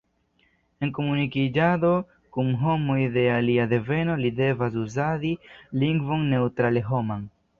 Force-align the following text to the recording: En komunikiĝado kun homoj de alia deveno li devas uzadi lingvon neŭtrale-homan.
En 0.85 0.91
komunikiĝado 0.99 1.91
kun 2.37 2.49
homoj 2.61 2.97
de 3.17 3.25
alia 3.35 3.67
deveno 3.75 4.17
li 4.23 4.33
devas 4.41 4.77
uzadi 4.85 5.35
lingvon 5.83 6.27
neŭtrale-homan. 6.33 7.31